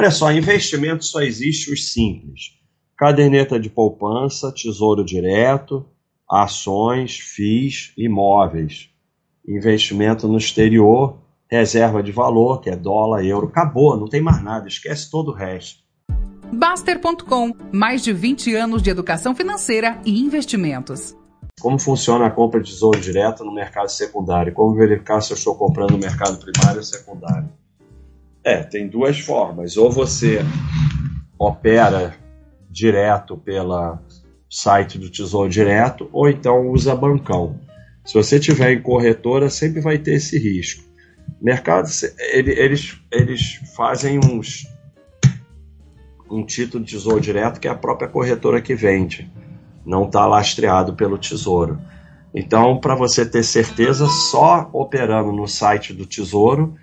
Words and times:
Olha 0.00 0.10
só, 0.10 0.32
investimento 0.32 1.04
só 1.04 1.20
existe 1.20 1.70
os 1.70 1.92
simples. 1.92 2.58
Caderneta 2.96 3.60
de 3.60 3.68
poupança, 3.68 4.50
tesouro 4.50 5.04
direto, 5.04 5.84
ações, 6.26 7.18
FIIs, 7.18 7.92
imóveis. 7.98 8.88
Investimento 9.46 10.26
no 10.26 10.38
exterior, 10.38 11.18
reserva 11.50 12.02
de 12.02 12.12
valor, 12.12 12.62
que 12.62 12.70
é 12.70 12.76
dólar, 12.76 13.22
euro. 13.26 13.48
Acabou, 13.48 13.94
não 13.94 14.08
tem 14.08 14.22
mais 14.22 14.42
nada, 14.42 14.66
esquece 14.66 15.10
todo 15.10 15.32
o 15.32 15.34
resto. 15.34 15.80
Baster.com 16.50 17.54
mais 17.70 18.02
de 18.02 18.14
20 18.14 18.54
anos 18.54 18.80
de 18.80 18.88
educação 18.88 19.34
financeira 19.34 20.00
e 20.06 20.18
investimentos. 20.18 21.14
Como 21.60 21.78
funciona 21.78 22.24
a 22.24 22.30
compra 22.30 22.62
de 22.62 22.70
tesouro 22.70 22.98
direto 22.98 23.44
no 23.44 23.52
mercado 23.52 23.90
secundário? 23.90 24.54
Como 24.54 24.74
verificar 24.74 25.20
se 25.20 25.34
eu 25.34 25.36
estou 25.36 25.54
comprando 25.56 25.90
no 25.90 25.98
mercado 25.98 26.38
primário 26.38 26.78
ou 26.78 26.84
secundário? 26.84 27.59
É, 28.42 28.62
tem 28.62 28.88
duas 28.88 29.20
formas. 29.20 29.76
Ou 29.76 29.90
você 29.90 30.40
opera 31.38 32.14
direto 32.70 33.36
pela 33.36 34.02
site 34.48 34.98
do 34.98 35.10
Tesouro 35.10 35.48
Direto, 35.48 36.08
ou 36.12 36.28
então 36.28 36.68
usa 36.68 36.94
bancão. 36.94 37.60
Se 38.04 38.14
você 38.14 38.40
tiver 38.40 38.72
em 38.72 38.82
corretora, 38.82 39.48
sempre 39.48 39.80
vai 39.80 39.98
ter 39.98 40.14
esse 40.14 40.38
risco. 40.38 40.82
Mercado, 41.40 41.88
eles, 42.32 43.00
eles 43.12 43.60
fazem 43.76 44.18
uns 44.18 44.66
um 46.30 46.44
título 46.44 46.84
de 46.84 46.92
Tesouro 46.92 47.20
Direto 47.20 47.58
que 47.58 47.66
é 47.66 47.70
a 47.70 47.74
própria 47.74 48.08
corretora 48.08 48.60
que 48.60 48.74
vende, 48.74 49.28
não 49.84 50.06
está 50.06 50.26
lastreado 50.26 50.94
pelo 50.94 51.18
Tesouro. 51.18 51.78
Então, 52.32 52.78
para 52.78 52.94
você 52.94 53.26
ter 53.26 53.42
certeza, 53.42 54.06
só 54.06 54.70
operando 54.72 55.32
no 55.32 55.48
site 55.48 55.92
do 55.92 56.06
Tesouro 56.06 56.76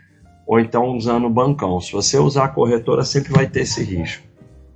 ou 0.48 0.60
então 0.60 0.96
usando 0.96 1.26
o 1.26 1.30
bancão. 1.30 1.82
Se 1.82 1.92
você 1.92 2.18
usar 2.18 2.46
a 2.46 2.48
corretora, 2.48 3.04
sempre 3.04 3.34
vai 3.34 3.46
ter 3.46 3.62
esse 3.62 3.84
risco. 3.84 4.24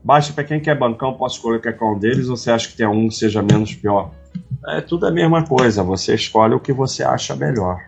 Baixa 0.04 0.34
para 0.34 0.44
quem 0.44 0.60
quer 0.60 0.78
bancão, 0.78 1.14
posso 1.14 1.38
escolher 1.38 1.62
qualquer 1.62 1.86
um 1.86 1.98
deles, 1.98 2.28
ou 2.28 2.36
você 2.36 2.52
acha 2.52 2.68
que 2.68 2.76
tem 2.76 2.86
um 2.86 3.08
que 3.08 3.16
seja 3.16 3.42
menos 3.42 3.74
pior? 3.74 4.12
É 4.68 4.82
tudo 4.82 5.08
a 5.08 5.12
mesma 5.12 5.46
coisa, 5.46 5.82
você 5.82 6.14
escolhe 6.14 6.54
o 6.54 6.60
que 6.60 6.74
você 6.74 7.04
acha 7.04 7.36
melhor. 7.36 7.80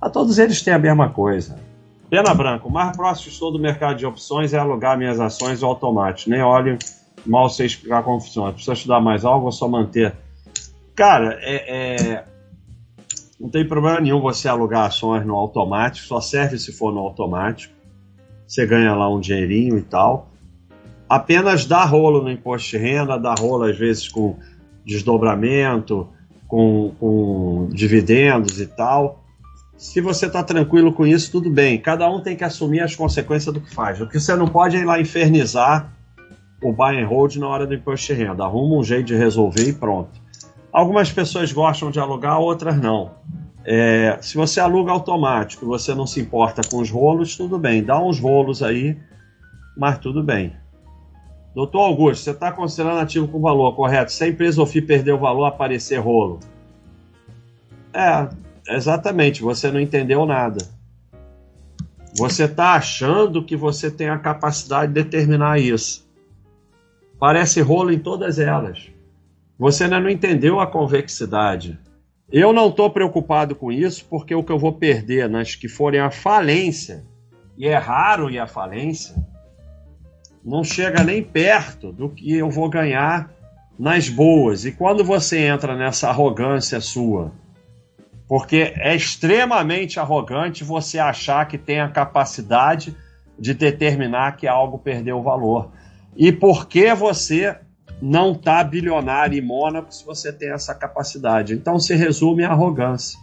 A 0.00 0.10
todos 0.10 0.38
eles 0.38 0.60
tem 0.60 0.74
a 0.74 0.78
mesma 0.78 1.08
coisa. 1.08 1.56
Pena 2.10 2.34
branca, 2.34 2.66
o 2.66 2.70
mais 2.70 2.96
próximo 2.96 3.30
estou 3.30 3.52
do 3.52 3.58
mercado 3.58 3.96
de 3.96 4.04
opções 4.04 4.52
é 4.52 4.58
alugar 4.58 4.98
minhas 4.98 5.20
ações 5.20 5.62
automático. 5.62 6.28
Nem 6.28 6.42
olho, 6.42 6.76
mal 7.24 7.48
sei 7.48 7.66
explicar 7.66 8.02
como 8.02 8.20
funciona. 8.20 8.52
Precisa 8.52 8.72
estudar 8.72 9.00
mais 9.00 9.24
algo 9.24 9.46
ou 9.46 9.52
só 9.52 9.68
manter? 9.68 10.14
Cara, 10.94 11.38
é, 11.40 12.14
é, 12.14 12.24
não 13.42 13.50
tem 13.50 13.66
problema 13.66 14.00
nenhum 14.00 14.20
você 14.20 14.48
alugar 14.48 14.86
ações 14.86 15.26
no 15.26 15.34
automático, 15.34 16.06
só 16.06 16.20
serve 16.20 16.58
se 16.58 16.72
for 16.72 16.94
no 16.94 17.00
automático. 17.00 17.74
Você 18.46 18.64
ganha 18.64 18.94
lá 18.94 19.12
um 19.12 19.20
dinheirinho 19.20 19.76
e 19.76 19.82
tal 19.82 20.32
apenas 21.12 21.66
dá 21.66 21.84
rolo 21.84 22.22
no 22.22 22.30
imposto 22.30 22.70
de 22.70 22.78
renda, 22.78 23.18
dá 23.18 23.34
rolo 23.34 23.64
às 23.64 23.76
vezes 23.76 24.08
com 24.08 24.38
desdobramento, 24.82 26.08
com, 26.48 26.94
com 26.98 27.68
dividendos 27.70 28.58
e 28.58 28.66
tal. 28.66 29.22
Se 29.76 30.00
você 30.00 30.24
está 30.24 30.42
tranquilo 30.42 30.90
com 30.90 31.06
isso, 31.06 31.30
tudo 31.30 31.50
bem. 31.50 31.78
Cada 31.78 32.08
um 32.08 32.22
tem 32.22 32.34
que 32.34 32.44
assumir 32.44 32.80
as 32.80 32.96
consequências 32.96 33.52
do 33.52 33.60
que 33.60 33.74
faz. 33.74 34.00
O 34.00 34.06
que 34.06 34.18
você 34.18 34.34
não 34.34 34.48
pode 34.48 34.78
é 34.78 34.80
ir 34.80 34.84
lá 34.86 34.98
infernizar 34.98 35.92
o 36.62 36.72
buy 36.72 36.98
and 36.98 37.06
hold 37.06 37.36
na 37.36 37.46
hora 37.46 37.66
do 37.66 37.74
imposto 37.74 38.06
de 38.06 38.24
renda. 38.24 38.44
Arruma 38.44 38.78
um 38.78 38.82
jeito 38.82 39.04
de 39.04 39.14
resolver 39.14 39.68
e 39.68 39.72
pronto. 39.74 40.21
Algumas 40.72 41.12
pessoas 41.12 41.52
gostam 41.52 41.90
de 41.90 42.00
alugar, 42.00 42.40
outras 42.40 42.80
não. 42.80 43.12
É, 43.64 44.18
se 44.22 44.36
você 44.36 44.58
aluga 44.58 44.90
automático, 44.90 45.66
você 45.66 45.94
não 45.94 46.06
se 46.06 46.20
importa 46.20 46.62
com 46.68 46.78
os 46.78 46.90
rolos, 46.90 47.36
tudo 47.36 47.58
bem. 47.58 47.84
Dá 47.84 48.02
uns 48.02 48.18
rolos 48.18 48.62
aí, 48.62 48.96
mas 49.76 49.98
tudo 49.98 50.22
bem. 50.22 50.56
Doutor 51.54 51.80
Augusto, 51.80 52.24
você 52.24 52.30
está 52.30 52.50
considerando 52.50 53.00
ativo 53.00 53.28
com 53.28 53.40
valor, 53.40 53.76
correto? 53.76 54.10
Se 54.10 54.24
a 54.24 54.28
empresa 54.28 54.60
ou 54.60 54.66
FI 54.66 54.80
perder 54.80 55.12
o 55.12 55.18
valor, 55.18 55.44
aparecer 55.44 55.98
rolo. 55.98 56.40
É, 57.92 58.28
exatamente, 58.74 59.42
você 59.42 59.70
não 59.70 59.78
entendeu 59.78 60.24
nada. 60.24 60.66
Você 62.16 62.44
está 62.44 62.72
achando 62.72 63.44
que 63.44 63.56
você 63.56 63.90
tem 63.90 64.08
a 64.08 64.18
capacidade 64.18 64.92
de 64.92 65.02
determinar 65.02 65.60
isso. 65.60 66.10
Parece 67.18 67.60
rolo 67.60 67.92
em 67.92 67.98
todas 67.98 68.38
elas. 68.38 68.90
Você 69.58 69.84
ainda 69.84 70.00
não 70.00 70.10
entendeu 70.10 70.60
a 70.60 70.66
convexidade. 70.66 71.78
Eu 72.30 72.52
não 72.52 72.68
estou 72.68 72.90
preocupado 72.90 73.54
com 73.54 73.70
isso, 73.70 74.06
porque 74.08 74.34
o 74.34 74.42
que 74.42 74.50
eu 74.50 74.58
vou 74.58 74.72
perder 74.72 75.28
nas 75.28 75.54
que 75.54 75.68
forem 75.68 76.00
a 76.00 76.10
falência, 76.10 77.04
e 77.56 77.68
é 77.68 77.76
raro 77.76 78.30
ir 78.30 78.38
à 78.38 78.46
falência, 78.46 79.14
não 80.44 80.64
chega 80.64 81.04
nem 81.04 81.22
perto 81.22 81.92
do 81.92 82.08
que 82.08 82.34
eu 82.34 82.50
vou 82.50 82.68
ganhar 82.68 83.30
nas 83.78 84.08
boas. 84.08 84.64
E 84.64 84.72
quando 84.72 85.04
você 85.04 85.40
entra 85.40 85.76
nessa 85.76 86.08
arrogância 86.08 86.80
sua, 86.80 87.32
porque 88.26 88.72
é 88.76 88.96
extremamente 88.96 90.00
arrogante 90.00 90.64
você 90.64 90.98
achar 90.98 91.46
que 91.46 91.58
tem 91.58 91.80
a 91.80 91.88
capacidade 91.88 92.96
de 93.38 93.52
determinar 93.52 94.36
que 94.36 94.48
algo 94.48 94.78
perdeu 94.78 95.22
valor. 95.22 95.70
E 96.16 96.32
por 96.32 96.66
que 96.66 96.94
você 96.94 97.58
não 98.02 98.32
está 98.32 98.62
bilionário 98.64 99.38
em 99.38 99.42
Mônaco 99.42 99.94
se 99.94 100.04
você 100.04 100.32
tem 100.32 100.50
essa 100.50 100.74
capacidade? 100.74 101.54
Então 101.54 101.78
se 101.78 101.94
resume 101.94 102.44
a 102.44 102.50
arrogância. 102.50 103.18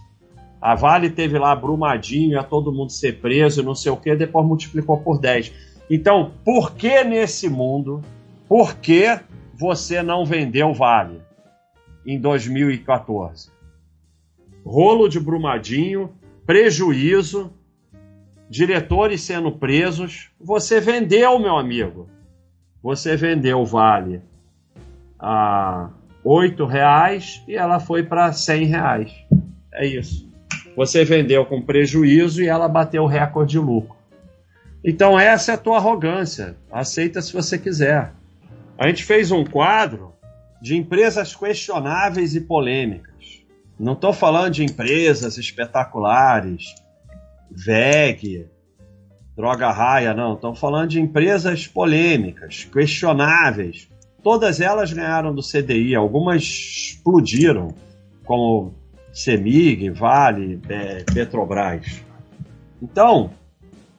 A 0.60 0.74
Vale 0.74 1.10
teve 1.10 1.38
lá 1.38 1.54
Brumadinho, 1.54 2.32
ia 2.32 2.42
todo 2.42 2.72
mundo 2.72 2.90
ser 2.90 3.20
preso, 3.20 3.62
não 3.62 3.74
sei 3.74 3.92
o 3.92 3.96
que, 3.96 4.16
depois 4.16 4.46
multiplicou 4.46 4.98
por 4.98 5.18
10 5.18 5.70
então, 5.90 6.30
por 6.44 6.76
que 6.76 7.02
nesse 7.02 7.48
mundo, 7.48 8.00
por 8.48 8.76
que 8.76 9.18
você 9.52 10.04
não 10.04 10.24
vendeu 10.24 10.72
Vale 10.72 11.20
em 12.06 12.18
2014? 12.18 13.50
Rolo 14.64 15.08
de 15.08 15.18
Brumadinho, 15.18 16.14
prejuízo, 16.46 17.52
diretores 18.48 19.22
sendo 19.22 19.50
presos. 19.50 20.30
Você 20.40 20.80
vendeu, 20.80 21.36
meu 21.40 21.58
amigo. 21.58 22.08
Você 22.80 23.16
vendeu 23.16 23.64
Vale 23.64 24.22
a 25.20 25.90
oito 26.24 26.64
reais 26.64 27.42
e 27.46 27.54
ela 27.54 27.78
foi 27.78 28.02
para 28.02 28.32
cem 28.32 28.64
reais. 28.64 29.12
É 29.72 29.86
isso. 29.86 30.28
Você 30.76 31.04
vendeu 31.04 31.44
com 31.44 31.60
prejuízo 31.60 32.42
e 32.42 32.48
ela 32.48 32.68
bateu 32.68 33.02
o 33.02 33.06
recorde 33.06 33.52
de 33.52 33.58
lucro. 33.58 33.96
Então 34.84 35.18
essa 35.18 35.52
é 35.52 35.54
a 35.54 35.58
tua 35.58 35.76
arrogância. 35.76 36.56
Aceita 36.70 37.20
se 37.20 37.32
você 37.32 37.58
quiser. 37.58 38.12
A 38.78 38.86
gente 38.88 39.04
fez 39.04 39.30
um 39.30 39.44
quadro 39.44 40.14
de 40.60 40.76
empresas 40.76 41.34
questionáveis 41.34 42.34
e 42.34 42.40
polêmicas. 42.40 43.44
Não 43.78 43.94
estou 43.94 44.12
falando 44.12 44.52
de 44.52 44.64
empresas 44.64 45.38
espetaculares, 45.38 46.74
VEG, 47.50 48.46
Droga 49.36 49.70
Raia, 49.70 50.12
não. 50.12 50.34
Estou 50.34 50.54
falando 50.54 50.90
de 50.90 51.00
empresas 51.00 51.66
polêmicas, 51.66 52.68
questionáveis. 52.70 53.88
Todas 54.22 54.60
elas 54.60 54.92
ganharam 54.92 55.34
do 55.34 55.42
CDI, 55.42 55.94
algumas 55.94 56.42
explodiram, 56.42 57.74
como 58.24 58.74
Semig, 59.12 59.90
Vale, 59.90 60.60
Petrobras. 61.12 62.02
Então, 62.82 63.30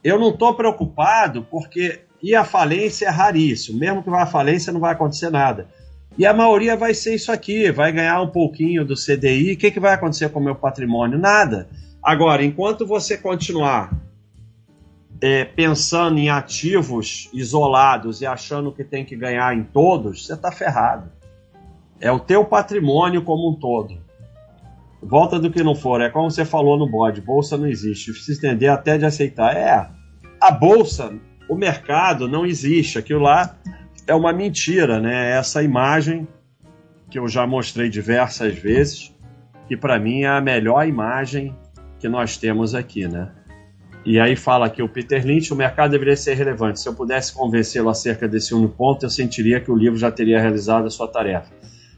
eu 0.02 0.18
não 0.18 0.30
estou 0.30 0.54
preocupado 0.54 1.46
porque 1.50 2.00
ir 2.22 2.34
à 2.34 2.44
falência 2.44 3.06
é 3.06 3.10
raríssimo. 3.10 3.78
Mesmo 3.78 4.02
que 4.02 4.10
vá 4.10 4.22
à 4.22 4.26
falência, 4.26 4.72
não 4.72 4.80
vai 4.80 4.92
acontecer 4.92 5.30
nada. 5.30 5.66
E 6.16 6.26
a 6.26 6.34
maioria 6.34 6.76
vai 6.76 6.94
ser 6.94 7.14
isso 7.14 7.32
aqui, 7.32 7.70
vai 7.70 7.90
ganhar 7.90 8.20
um 8.20 8.28
pouquinho 8.28 8.84
do 8.84 8.94
CDI. 8.94 9.54
O 9.54 9.56
que, 9.56 9.70
que 9.70 9.80
vai 9.80 9.94
acontecer 9.94 10.28
com 10.28 10.38
o 10.38 10.44
meu 10.44 10.54
patrimônio? 10.54 11.18
Nada. 11.18 11.68
Agora, 12.02 12.44
enquanto 12.44 12.86
você 12.86 13.16
continuar 13.16 13.92
é, 15.22 15.44
pensando 15.44 16.18
em 16.18 16.28
ativos 16.28 17.30
isolados 17.32 18.20
e 18.20 18.26
achando 18.26 18.72
que 18.72 18.82
tem 18.82 19.04
que 19.04 19.14
ganhar 19.14 19.56
em 19.56 19.62
todos, 19.62 20.26
você 20.26 20.34
está 20.34 20.50
ferrado. 20.50 21.12
É 22.00 22.10
o 22.10 22.18
teu 22.18 22.44
patrimônio 22.44 23.22
como 23.22 23.48
um 23.48 23.54
todo. 23.54 24.02
Volta 25.00 25.38
do 25.38 25.48
que 25.48 25.62
não 25.62 25.76
for, 25.76 26.00
é 26.00 26.10
como 26.10 26.28
você 26.28 26.44
falou 26.44 26.76
no 26.76 26.90
bode, 26.90 27.20
bolsa 27.20 27.56
não 27.56 27.68
existe. 27.68 28.12
Se 28.14 28.32
estender 28.32 28.68
até 28.68 28.98
de 28.98 29.04
aceitar. 29.04 29.56
É, 29.56 29.88
a 30.40 30.50
bolsa, 30.50 31.14
o 31.48 31.54
mercado 31.54 32.26
não 32.26 32.44
existe. 32.44 32.98
Aquilo 32.98 33.20
lá 33.20 33.56
é 34.08 34.14
uma 34.14 34.32
mentira, 34.32 34.98
né? 34.98 35.30
Essa 35.30 35.62
imagem 35.62 36.26
que 37.08 37.18
eu 37.18 37.28
já 37.28 37.46
mostrei 37.46 37.88
diversas 37.88 38.54
vezes, 38.54 39.14
que 39.68 39.76
para 39.76 40.00
mim 40.00 40.22
é 40.22 40.28
a 40.28 40.40
melhor 40.40 40.86
imagem 40.86 41.56
que 42.00 42.08
nós 42.08 42.36
temos 42.36 42.74
aqui, 42.74 43.06
né? 43.06 43.30
E 44.04 44.18
aí 44.18 44.34
fala 44.34 44.68
que 44.68 44.82
o 44.82 44.88
Peter 44.88 45.24
Lynch, 45.24 45.52
o 45.52 45.56
mercado 45.56 45.92
deveria 45.92 46.16
ser 46.16 46.34
relevante. 46.34 46.80
Se 46.80 46.88
eu 46.88 46.94
pudesse 46.94 47.32
convencê-lo 47.32 47.88
acerca 47.88 48.26
desse 48.26 48.52
único 48.52 48.74
ponto, 48.74 49.06
eu 49.06 49.10
sentiria 49.10 49.60
que 49.60 49.70
o 49.70 49.76
livro 49.76 49.98
já 49.98 50.10
teria 50.10 50.40
realizado 50.40 50.86
a 50.86 50.90
sua 50.90 51.06
tarefa. 51.06 51.52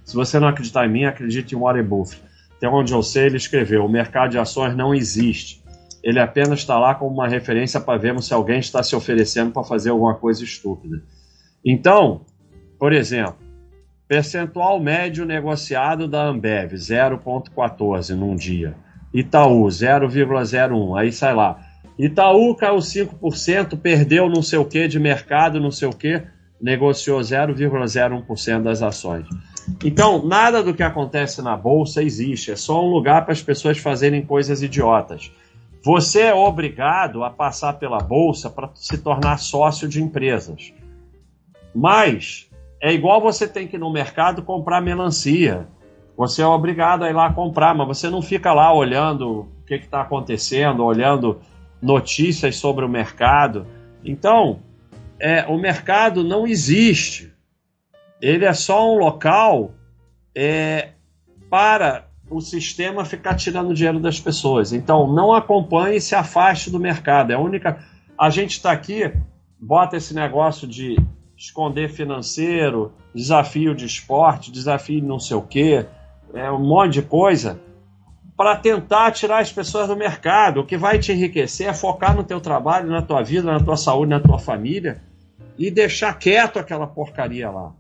Se 0.05 0.15
você 0.15 0.39
não 0.39 0.49
acreditar 0.49 0.87
em 0.87 0.91
mim, 0.91 1.05
acredite 1.05 1.55
em 1.55 1.59
Warren 1.59 1.85
Buffett. 1.85 2.23
Até 2.57 2.69
onde 2.69 2.93
eu 2.93 3.03
sei, 3.03 3.27
ele 3.27 3.39
escreveu: 3.39 3.85
o 3.85 3.89
mercado 3.89 4.33
de 4.33 4.39
ações 4.39 4.77
não 4.77 4.95
existe. 4.95 5.63
ele 6.03 6.21
apenas 6.21 6.59
está 6.59 6.79
lá 6.79 6.95
como 6.95 7.11
uma 7.11 7.27
referência 7.27 7.81
para 7.81 7.99
vermos 7.99 8.27
se 8.27 8.35
alguém 8.35 8.59
está 8.59 8.83
se 8.83 8.95
oferecendo 8.95 9.53
para 9.53 9.65
fazer 9.65 9.89
alguma 9.89 10.15
coisa 10.15 10.45
estúpida. 10.45 11.03
Então, 11.65 12.27
por 12.79 12.93
exemplo, 12.93 13.37
percentual 14.07 14.79
médio 14.79 15.25
negociado 15.25 16.07
da 16.07 16.27
Ambev, 16.27 16.75
0,14 16.75 18.15
num 18.15 18.37
dia. 18.37 18.77
Itaú, 19.15 19.65
0,01. 19.67 20.99
Aí 20.99 21.11
sai 21.11 21.35
lá. 21.35 21.59
Itaú 21.99 22.55
caiu 22.55 22.77
5%, 22.77 23.79
perdeu 23.79 24.29
não 24.29 24.43
sei 24.43 24.59
o 24.59 24.65
que 24.65 24.89
de 24.89 24.99
mercado, 24.99 25.61
não 25.61 25.71
sei 25.71 25.89
o 25.89 25.93
que, 25.93 26.23
negociou 26.61 27.21
0,01% 27.21 28.63
das 28.63 28.83
ações. 28.83 29.27
Então, 29.85 30.25
nada 30.25 30.63
do 30.63 30.75
que 30.75 30.83
acontece 30.83 31.41
na 31.41 31.57
bolsa 31.57 32.03
existe, 32.03 32.51
é 32.51 32.57
só 32.57 32.85
um 32.85 32.91
lugar 32.91 33.25
para 33.25 33.33
as 33.33 33.43
pessoas 33.43 33.79
fazerem 33.79 34.25
coisas 34.25 34.63
idiotas. 34.63 35.31
Você 35.85 36.23
é 36.23 36.35
obrigado 36.35 37.23
a 37.23 37.31
passar 37.31 37.75
pela 37.75 37.99
bolsa 37.99 38.49
para 38.49 38.71
se 38.75 38.99
tornar 38.99 39.39
sócio 39.39 39.87
de 39.87 40.03
empresas. 40.03 40.73
Mas 41.75 42.49
é 42.81 42.93
igual 42.93 43.21
você 43.21 43.47
tem 43.47 43.67
que 43.67 43.77
ir 43.77 43.79
no 43.79 43.93
mercado 43.93 44.43
comprar 44.43 44.81
melancia. 44.81 45.67
Você 46.17 46.43
é 46.43 46.47
obrigado 46.47 47.05
a 47.05 47.11
ir 47.11 47.13
lá 47.13 47.33
comprar, 47.33 47.75
mas 47.75 47.87
você 47.87 48.09
não 48.09 48.23
fica 48.23 48.53
lá 48.53 48.73
olhando 48.73 49.41
o 49.41 49.49
que 49.67 49.75
está 49.75 50.01
acontecendo, 50.01 50.85
olhando 50.85 51.41
notícias 51.85 52.57
sobre 52.57 52.85
o 52.85 52.89
mercado. 52.89 53.67
Então, 54.03 54.61
é, 55.21 55.45
o 55.47 55.59
mercado 55.59 56.25
não 56.25 56.47
existe. 56.47 57.33
Ele 58.21 58.45
é 58.45 58.55
só 58.55 58.93
um 58.93 58.99
local 58.99 59.75
é, 60.35 60.93
para 61.51 62.09
o 62.31 62.41
sistema 62.41 63.05
ficar 63.05 63.35
tirando 63.35 63.75
dinheiro 63.75 64.01
das 64.01 64.19
pessoas. 64.19 64.73
Então, 64.73 65.13
não 65.13 65.33
acompanhe 65.33 65.99
e 65.99 66.01
se 66.01 66.15
afaste 66.15 66.71
do 66.71 66.81
mercado. 66.81 67.31
É 67.33 67.35
a 67.35 67.39
única. 67.39 67.79
A 68.19 68.31
gente 68.31 68.53
está 68.53 68.73
aqui, 68.73 69.13
bota 69.61 69.97
esse 69.97 70.15
negócio 70.15 70.67
de 70.67 70.97
esconder 71.37 71.91
financeiro, 71.91 72.93
desafio 73.15 73.75
de 73.75 73.85
esporte, 73.85 74.51
desafio 74.51 75.01
de 75.01 75.07
não 75.07 75.19
sei 75.19 75.37
o 75.37 75.43
quê, 75.43 75.85
é, 76.33 76.51
um 76.51 76.65
monte 76.65 76.95
de 76.95 77.03
coisa, 77.03 77.61
para 78.37 78.57
tentar 78.57 79.13
tirar 79.13 79.41
as 79.41 79.53
pessoas 79.53 79.89
do 79.89 79.97
mercado. 79.97 80.61
O 80.61 80.67
que 80.67 80.77
vai 80.77 80.99
te 80.99 81.13
enriquecer 81.13 81.69
é 81.69 81.73
focar 81.73 82.17
no 82.17 82.25
teu 82.25 82.41
trabalho, 82.41 82.91
na 82.91 83.03
tua 83.03 83.23
vida, 83.23 83.53
na 83.53 83.61
tua 83.61 83.77
saúde, 83.77 84.11
na 84.11 84.21
tua 84.21 84.39
família 84.39 85.03
e 85.59 85.71
deixar 85.71 86.19
quieto 86.19 86.59
aquela 86.59 86.87
porcaria 86.87 87.51
lá. 87.51 87.73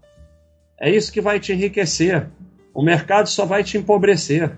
É 0.81 0.91
isso 0.91 1.12
que 1.12 1.21
vai 1.21 1.41
te 1.41 1.53
enriquecer. 1.53 2.29
O 2.73 2.83
mercado 2.83 3.29
só 3.29 3.45
vai 3.45 3.62
te 3.62 3.77
empobrecer. 3.79 4.56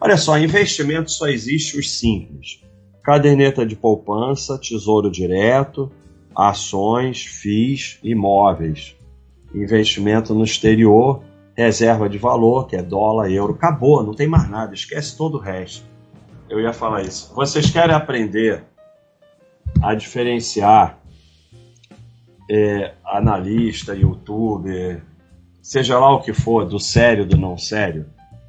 Olha 0.00 0.16
só, 0.16 0.38
investimento 0.38 1.10
só 1.10 1.26
existe 1.26 1.78
os 1.78 1.98
simples. 1.98 2.62
Caderneta 3.02 3.66
de 3.66 3.74
poupança, 3.74 4.58
tesouro 4.58 5.10
direto, 5.10 5.90
ações, 6.36 7.24
FIIs, 7.24 7.98
imóveis. 8.02 8.94
Investimento 9.54 10.34
no 10.34 10.44
exterior, 10.44 11.22
reserva 11.58 12.08
de 12.08 12.18
valor, 12.18 12.68
que 12.68 12.76
é 12.76 12.82
dólar, 12.82 13.28
euro. 13.32 13.54
Acabou, 13.54 14.04
não 14.04 14.14
tem 14.14 14.28
mais 14.28 14.48
nada, 14.48 14.72
esquece 14.72 15.16
todo 15.16 15.38
o 15.38 15.40
resto. 15.40 15.84
Eu 16.48 16.60
ia 16.60 16.72
falar 16.72 17.02
isso. 17.02 17.34
Vocês 17.34 17.68
querem 17.68 17.94
aprender 17.94 18.62
a 19.82 19.92
diferenciar 19.92 21.00
é, 22.48 22.94
analista, 23.04 23.92
youtuber, 23.92 25.02
seja 25.60 25.98
lá 25.98 26.14
o 26.14 26.20
que 26.20 26.32
for, 26.32 26.64
do 26.64 26.78
sério 26.78 27.26
do 27.26 27.36
não 27.36 27.58
sério? 27.58 28.06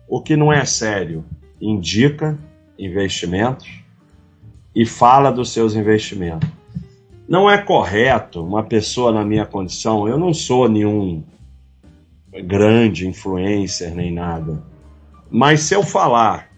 O 0.08 0.22
que 0.22 0.36
não 0.36 0.54
é 0.54 0.64
sério 0.64 1.26
indica 1.60 2.38
investimentos 2.78 3.82
e 4.74 4.86
fala 4.86 5.32
dos 5.32 5.52
seus 5.52 5.76
investimentos. 5.76 6.48
Não 7.28 7.50
é 7.50 7.58
correto 7.58 8.44
uma 8.44 8.64
pessoa 8.64 9.12
na 9.12 9.26
minha 9.26 9.48
condição, 9.48 10.08
eu 10.08 10.18
não 10.18 10.32
sou 10.32 10.70
nenhum 10.70 11.24
grande 12.31 13.08
influencer 13.08 13.94
nem 13.94 14.12
nada, 14.12 14.62
mas 15.30 15.62
se 15.62 15.74
eu 15.74 15.84
falar 15.84 16.50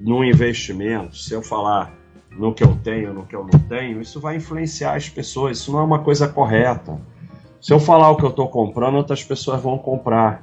no 0.00 0.24
investimento, 0.24 1.16
se 1.16 1.34
eu 1.34 1.42
falar 1.42 1.92
no 2.30 2.54
que 2.54 2.62
eu 2.62 2.76
tenho, 2.76 3.12
no 3.12 3.26
que 3.26 3.34
eu 3.34 3.42
não 3.42 3.58
tenho, 3.60 4.00
isso 4.00 4.20
vai 4.20 4.36
influenciar 4.36 4.94
as 4.94 5.08
pessoas, 5.08 5.58
isso 5.58 5.72
não 5.72 5.80
é 5.80 5.82
uma 5.82 5.98
coisa 5.98 6.28
correta. 6.28 7.00
Se 7.60 7.72
eu 7.72 7.80
falar 7.80 8.10
o 8.10 8.16
que 8.16 8.24
eu 8.24 8.30
estou 8.30 8.48
comprando, 8.48 8.94
outras 8.94 9.24
pessoas 9.24 9.60
vão 9.60 9.76
comprar. 9.76 10.42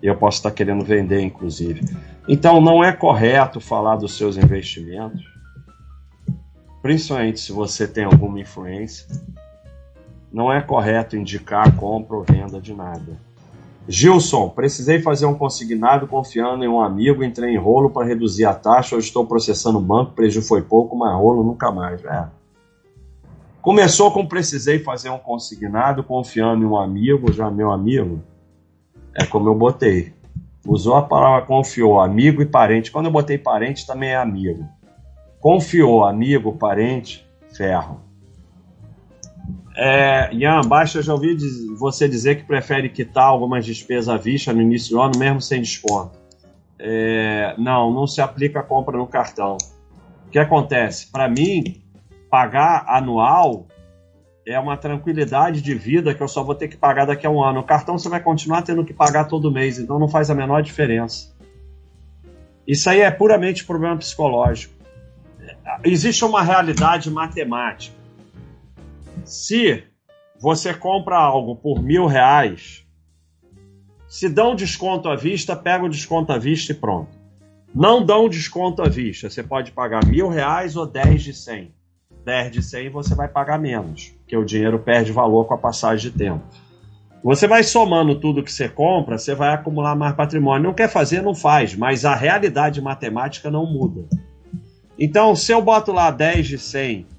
E 0.00 0.06
eu 0.06 0.14
posso 0.14 0.38
estar 0.38 0.52
querendo 0.52 0.84
vender, 0.84 1.20
inclusive. 1.20 1.80
Então, 2.28 2.60
não 2.60 2.84
é 2.84 2.92
correto 2.92 3.60
falar 3.60 3.96
dos 3.96 4.16
seus 4.16 4.36
investimentos 4.36 5.34
principalmente 6.84 7.40
se 7.40 7.50
você 7.50 7.88
tem 7.88 8.04
alguma 8.04 8.38
influência, 8.38 9.06
não 10.34 10.52
é 10.52 10.60
correto 10.60 11.16
indicar 11.16 11.76
compra 11.76 12.16
ou 12.16 12.24
venda 12.24 12.60
de 12.60 12.74
nada. 12.74 13.16
Gilson, 13.86 14.48
precisei 14.48 15.00
fazer 15.00 15.26
um 15.26 15.34
consignado 15.34 16.08
confiando 16.08 16.64
em 16.64 16.68
um 16.68 16.80
amigo, 16.80 17.22
entrei 17.22 17.54
em 17.54 17.56
rolo 17.56 17.88
para 17.88 18.04
reduzir 18.04 18.44
a 18.44 18.52
taxa, 18.52 18.96
hoje 18.96 19.06
estou 19.06 19.24
processando 19.24 19.78
o 19.78 19.80
banco, 19.80 20.10
prejuízo 20.10 20.48
foi 20.48 20.60
pouco, 20.60 20.96
mas 20.96 21.14
rolo 21.14 21.44
nunca 21.44 21.70
mais. 21.70 22.04
É. 22.04 22.26
Começou 23.62 24.10
com 24.10 24.26
precisei 24.26 24.80
fazer 24.80 25.08
um 25.08 25.18
consignado 25.18 26.02
confiando 26.02 26.64
em 26.64 26.66
um 26.66 26.76
amigo, 26.76 27.32
já 27.32 27.48
meu 27.48 27.70
amigo, 27.70 28.20
é 29.14 29.24
como 29.24 29.48
eu 29.48 29.54
botei. 29.54 30.12
Usou 30.66 30.96
a 30.96 31.02
palavra 31.02 31.46
confiou, 31.46 32.00
amigo 32.00 32.42
e 32.42 32.46
parente. 32.46 32.90
Quando 32.90 33.06
eu 33.06 33.12
botei 33.12 33.38
parente, 33.38 33.86
também 33.86 34.10
é 34.10 34.16
amigo. 34.16 34.66
Confiou, 35.38 36.04
amigo, 36.04 36.56
parente, 36.56 37.24
ferro. 37.52 38.00
É, 39.76 40.32
Ian, 40.32 40.60
eu 40.94 41.02
já 41.02 41.12
ouvi 41.12 41.36
você 41.76 42.08
dizer 42.08 42.36
que 42.36 42.44
prefere 42.44 42.88
quitar 42.88 43.24
algumas 43.24 43.66
despesas 43.66 44.08
à 44.08 44.16
vista 44.16 44.52
no 44.52 44.62
início 44.62 44.90
do 44.96 45.00
ano, 45.00 45.18
mesmo 45.18 45.40
sem 45.40 45.60
desconto. 45.60 46.18
É, 46.78 47.54
não, 47.58 47.92
não 47.92 48.06
se 48.06 48.20
aplica 48.20 48.60
a 48.60 48.62
compra 48.62 48.96
no 48.96 49.06
cartão. 49.06 49.56
O 50.26 50.30
que 50.30 50.38
acontece? 50.38 51.10
Para 51.10 51.28
mim, 51.28 51.82
pagar 52.30 52.84
anual 52.88 53.66
é 54.46 54.58
uma 54.58 54.76
tranquilidade 54.76 55.62
de 55.62 55.74
vida 55.74 56.14
que 56.14 56.22
eu 56.22 56.28
só 56.28 56.44
vou 56.44 56.54
ter 56.54 56.68
que 56.68 56.76
pagar 56.76 57.06
daqui 57.06 57.26
a 57.26 57.30
um 57.30 57.42
ano. 57.42 57.60
O 57.60 57.64
cartão 57.64 57.98
você 57.98 58.08
vai 58.08 58.20
continuar 58.20 58.62
tendo 58.62 58.84
que 58.84 58.92
pagar 58.92 59.24
todo 59.24 59.50
mês, 59.50 59.78
então 59.78 59.98
não 59.98 60.08
faz 60.08 60.30
a 60.30 60.34
menor 60.34 60.62
diferença. 60.62 61.34
Isso 62.66 62.88
aí 62.88 63.00
é 63.00 63.10
puramente 63.10 63.64
problema 63.64 63.96
psicológico 63.96 64.74
existe 65.82 66.24
uma 66.24 66.42
realidade 66.42 67.10
matemática. 67.10 67.96
Se 69.24 69.82
você 70.38 70.74
compra 70.74 71.16
algo 71.16 71.56
por 71.56 71.82
mil 71.82 72.06
reais, 72.06 72.84
se 74.06 74.28
dão 74.28 74.54
desconto 74.54 75.08
à 75.08 75.16
vista, 75.16 75.56
pega 75.56 75.84
o 75.84 75.88
desconto 75.88 76.32
à 76.32 76.38
vista 76.38 76.72
e 76.72 76.74
pronto. 76.74 77.16
Não 77.74 78.04
dão 78.04 78.28
desconto 78.28 78.82
à 78.82 78.88
vista, 78.88 79.30
você 79.30 79.42
pode 79.42 79.72
pagar 79.72 80.06
mil 80.06 80.28
reais 80.28 80.76
ou 80.76 80.86
dez 80.86 81.22
de 81.22 81.32
cem. 81.32 81.74
Dez 82.24 82.52
de 82.52 82.62
cem 82.62 82.90
você 82.90 83.14
vai 83.14 83.26
pagar 83.26 83.58
menos, 83.58 84.14
porque 84.18 84.36
o 84.36 84.44
dinheiro 84.44 84.78
perde 84.78 85.10
valor 85.10 85.46
com 85.46 85.54
a 85.54 85.58
passagem 85.58 86.10
de 86.10 86.16
tempo. 86.16 86.44
Você 87.24 87.48
vai 87.48 87.62
somando 87.62 88.20
tudo 88.20 88.42
que 88.42 88.52
você 88.52 88.68
compra, 88.68 89.16
você 89.16 89.34
vai 89.34 89.54
acumular 89.54 89.96
mais 89.96 90.14
patrimônio. 90.14 90.68
Não 90.68 90.74
quer 90.74 90.90
fazer, 90.90 91.22
não 91.22 91.34
faz, 91.34 91.74
mas 91.74 92.04
a 92.04 92.14
realidade 92.14 92.82
matemática 92.82 93.50
não 93.50 93.64
muda. 93.64 94.06
Então, 94.98 95.34
se 95.34 95.50
eu 95.50 95.62
boto 95.62 95.90
lá 95.90 96.10
10 96.10 96.46
de 96.46 96.58
100 96.58 97.13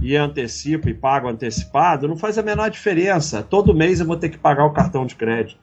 e 0.00 0.16
antecipo 0.16 0.88
e 0.88 0.94
pago 0.94 1.28
antecipado, 1.28 2.08
não 2.08 2.16
faz 2.16 2.38
a 2.38 2.42
menor 2.42 2.70
diferença. 2.70 3.42
Todo 3.42 3.74
mês 3.74 4.00
eu 4.00 4.06
vou 4.06 4.16
ter 4.16 4.28
que 4.28 4.38
pagar 4.38 4.64
o 4.64 4.72
cartão 4.72 5.04
de 5.04 5.14
crédito. 5.14 5.60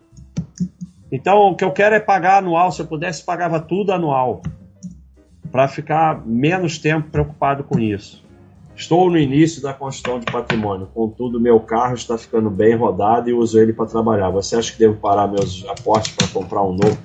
Então, 1.12 1.52
o 1.52 1.56
que 1.56 1.64
eu 1.64 1.72
quero 1.72 1.96
é 1.96 2.00
pagar 2.00 2.40
anual. 2.40 2.72
Se 2.72 2.82
eu 2.82 2.88
pudesse, 2.88 3.24
pagava 3.24 3.60
tudo 3.60 3.94
anual. 3.94 4.42
Para 5.52 5.68
ficar 5.68 6.26
menos 6.26 6.78
tempo 6.78 7.10
preocupado 7.10 7.64
com 7.64 7.80
isso. 7.80 8.24
Estou 8.76 9.10
no 9.10 9.18
início 9.18 9.62
da 9.62 9.74
construção 9.74 10.20
de 10.20 10.26
patrimônio, 10.26 10.90
contudo, 10.94 11.40
meu 11.40 11.62
carro 11.62 11.96
está 11.96 12.18
ficando 12.18 12.50
bem 12.50 12.76
rodado 12.76 13.30
e 13.30 13.34
uso 13.34 13.58
ele 13.58 13.72
para 13.72 13.86
trabalhar. 13.86 14.30
Você 14.32 14.58
acha 14.58 14.74
que 14.74 14.80
devo 14.80 14.98
parar 14.98 15.28
meus 15.28 15.66
aportes 15.66 16.14
para 16.14 16.28
comprar 16.28 16.62
um 16.62 16.74
novo? 16.74 16.98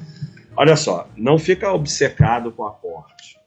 Olha 0.56 0.74
só, 0.74 1.06
não 1.16 1.38
fica 1.38 1.72
obcecado 1.72 2.50
com 2.50 2.66
aporte 2.66 3.39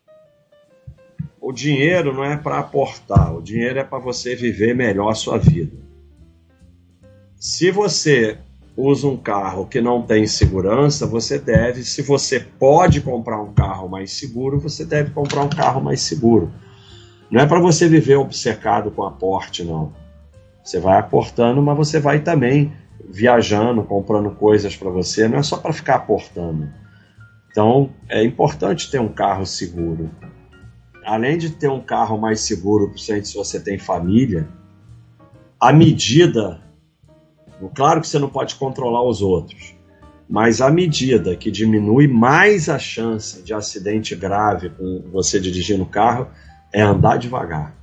o 1.43 1.51
dinheiro 1.51 2.13
não 2.13 2.23
é 2.23 2.37
para 2.37 2.59
aportar, 2.59 3.35
o 3.35 3.41
dinheiro 3.41 3.77
é 3.77 3.83
para 3.83 3.99
você 3.99 4.33
viver 4.33 4.73
melhor 4.73 5.09
a 5.09 5.13
sua 5.13 5.37
vida. 5.37 5.75
Se 7.35 7.69
você 7.69 8.37
usa 8.77 9.07
um 9.07 9.17
carro 9.17 9.67
que 9.67 9.81
não 9.81 10.01
tem 10.01 10.25
segurança, 10.25 11.05
você 11.05 11.37
deve, 11.37 11.83
se 11.83 12.01
você 12.01 12.39
pode 12.39 13.01
comprar 13.01 13.41
um 13.41 13.53
carro 13.53 13.89
mais 13.89 14.13
seguro, 14.13 14.57
você 14.57 14.85
deve 14.85 15.11
comprar 15.11 15.43
um 15.43 15.49
carro 15.49 15.81
mais 15.81 15.99
seguro. 15.99 16.49
Não 17.29 17.41
é 17.41 17.45
para 17.45 17.59
você 17.59 17.89
viver 17.89 18.15
obcecado 18.15 18.89
com 18.89 19.03
aporte, 19.03 19.65
não. 19.65 19.91
Você 20.63 20.79
vai 20.79 20.97
aportando, 20.97 21.61
mas 21.61 21.75
você 21.75 21.99
vai 21.99 22.21
também 22.21 22.71
viajando, 23.09 23.83
comprando 23.83 24.31
coisas 24.31 24.77
para 24.77 24.89
você, 24.89 25.27
não 25.27 25.39
é 25.39 25.43
só 25.43 25.57
para 25.57 25.73
ficar 25.73 25.95
aportando. 25.95 26.69
Então, 27.51 27.89
é 28.07 28.23
importante 28.23 28.89
ter 28.89 29.01
um 29.01 29.09
carro 29.09 29.45
seguro 29.45 30.09
além 31.05 31.37
de 31.37 31.51
ter 31.51 31.69
um 31.69 31.81
carro 31.81 32.17
mais 32.17 32.41
seguro, 32.41 32.89
principalmente 32.89 33.27
se 33.27 33.35
você 33.35 33.59
tem 33.59 33.77
família, 33.77 34.47
a 35.59 35.71
medida, 35.71 36.61
claro 37.73 38.01
que 38.01 38.07
você 38.07 38.19
não 38.19 38.29
pode 38.29 38.55
controlar 38.55 39.03
os 39.03 39.21
outros, 39.21 39.75
mas 40.29 40.61
a 40.61 40.69
medida 40.71 41.35
que 41.35 41.51
diminui 41.51 42.07
mais 42.07 42.69
a 42.69 42.79
chance 42.79 43.41
de 43.43 43.53
acidente 43.53 44.15
grave 44.15 44.69
com 44.69 45.03
você 45.11 45.39
dirigindo 45.39 45.83
o 45.83 45.87
carro 45.87 46.27
é 46.71 46.81
andar 46.81 47.17
devagar. 47.17 47.75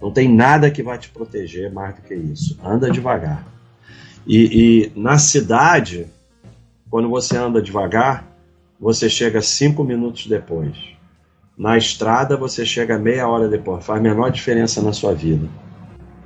Não 0.00 0.12
tem 0.12 0.32
nada 0.32 0.70
que 0.70 0.82
vai 0.82 0.98
te 0.98 1.08
proteger 1.08 1.72
mais 1.72 1.94
do 1.96 2.02
que 2.02 2.14
isso. 2.14 2.58
Anda 2.62 2.90
devagar. 2.90 3.46
E, 4.26 4.92
e 4.94 4.98
na 4.98 5.18
cidade, 5.18 6.06
quando 6.90 7.08
você 7.08 7.36
anda 7.36 7.60
devagar, 7.60 8.26
você 8.78 9.08
chega 9.08 9.40
cinco 9.40 9.82
minutos 9.82 10.26
depois. 10.26 10.76
Na 11.56 11.78
estrada, 11.78 12.36
você 12.36 12.66
chega 12.66 12.98
meia 12.98 13.28
hora 13.28 13.48
depois. 13.48 13.84
Faz 13.84 14.02
menor 14.02 14.30
diferença 14.30 14.82
na 14.82 14.92
sua 14.92 15.14
vida. 15.14 15.48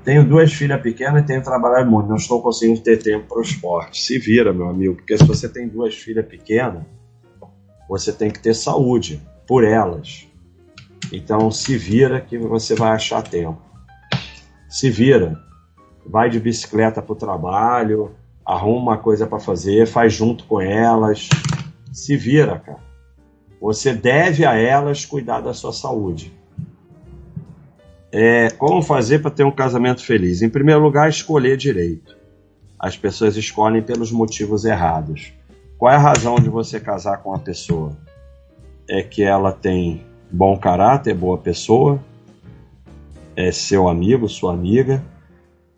Tenho 0.02 0.24
duas 0.24 0.50
filhas 0.52 0.80
pequenas 0.80 1.22
e 1.22 1.26
tenho 1.26 1.42
trabalhado 1.42 1.90
muito. 1.90 2.08
Não 2.08 2.16
estou 2.16 2.40
conseguindo 2.40 2.80
ter 2.80 2.96
tempo 3.02 3.26
para 3.28 3.38
o 3.38 3.42
esporte. 3.42 4.00
Se 4.00 4.18
vira, 4.18 4.54
meu 4.54 4.68
amigo, 4.68 4.94
porque 4.96 5.18
se 5.18 5.24
você 5.24 5.46
tem 5.48 5.68
duas 5.68 5.94
filhas 5.94 6.24
pequenas, 6.26 6.82
você 7.86 8.10
tem 8.10 8.30
que 8.30 8.38
ter 8.38 8.54
saúde 8.54 9.20
por 9.46 9.64
elas. 9.64 10.26
Então, 11.12 11.50
se 11.50 11.76
vira 11.76 12.20
que 12.22 12.38
você 12.38 12.74
vai 12.74 12.92
achar 12.92 13.22
tempo. 13.22 13.60
Se 14.68 14.90
vira. 14.90 15.38
Vai 16.06 16.30
de 16.30 16.40
bicicleta 16.40 17.02
para 17.02 17.12
o 17.12 17.16
trabalho, 17.16 18.12
arruma 18.44 18.92
uma 18.92 18.96
coisa 18.96 19.26
para 19.26 19.38
fazer, 19.38 19.86
faz 19.86 20.14
junto 20.14 20.44
com 20.44 20.58
elas. 20.58 21.28
Se 21.92 22.16
vira, 22.16 22.58
cara. 22.58 22.87
Você 23.60 23.92
deve 23.92 24.44
a 24.44 24.54
elas 24.54 25.04
cuidar 25.04 25.40
da 25.40 25.52
sua 25.52 25.72
saúde. 25.72 26.32
É, 28.10 28.50
como 28.50 28.82
fazer 28.82 29.18
para 29.18 29.30
ter 29.30 29.44
um 29.44 29.50
casamento 29.50 30.04
feliz? 30.04 30.40
Em 30.40 30.48
primeiro 30.48 30.80
lugar, 30.80 31.08
escolher 31.08 31.56
direito. 31.56 32.16
As 32.78 32.96
pessoas 32.96 33.36
escolhem 33.36 33.82
pelos 33.82 34.12
motivos 34.12 34.64
errados. 34.64 35.32
Qual 35.76 35.92
é 35.92 35.96
a 35.96 36.00
razão 36.00 36.36
de 36.36 36.48
você 36.48 36.80
casar 36.80 37.18
com 37.18 37.30
uma 37.30 37.38
pessoa? 37.38 37.96
É 38.88 39.02
que 39.02 39.22
ela 39.22 39.52
tem 39.52 40.06
bom 40.30 40.56
caráter, 40.56 41.14
boa 41.14 41.38
pessoa, 41.38 42.02
é 43.36 43.52
seu 43.52 43.88
amigo, 43.88 44.28
sua 44.28 44.52
amiga. 44.52 45.04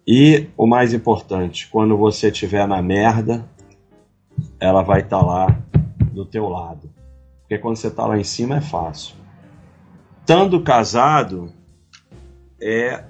E 0.07 0.49
o 0.57 0.67
mais 0.67 0.93
importante, 0.95 1.69
quando 1.69 1.97
você 1.97 2.29
estiver 2.29 2.67
na 2.67 2.81
merda, 2.81 3.45
ela 4.59 4.83
vai 4.83 5.01
estar 5.01 5.19
tá 5.19 5.27
lá 5.27 5.59
do 6.13 6.25
teu 6.25 6.49
lado. 6.49 6.91
Porque 7.51 7.61
quando 7.61 7.75
você 7.79 7.89
está 7.89 8.07
lá 8.07 8.17
em 8.17 8.23
cima 8.23 8.59
é 8.59 8.61
fácil. 8.61 9.17
Estando 10.21 10.63
casado 10.63 11.53
é 12.63 13.03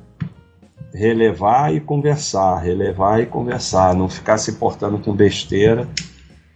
relevar 0.95 1.75
e 1.75 1.79
conversar, 1.79 2.57
relevar 2.57 3.21
e 3.21 3.27
conversar, 3.27 3.95
não 3.95 4.09
ficar 4.09 4.39
se 4.39 4.53
portando 4.55 4.99
com 4.99 5.15
besteira 5.15 5.87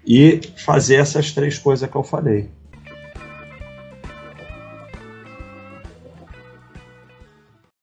e 0.06 0.40
fazer 0.56 0.94
essas 0.94 1.30
três 1.32 1.58
coisas 1.58 1.86
que 1.90 1.94
eu 1.94 2.02
falei. 2.02 2.48